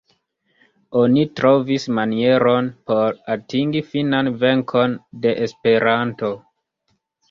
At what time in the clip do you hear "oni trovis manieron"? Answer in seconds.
1.01-2.71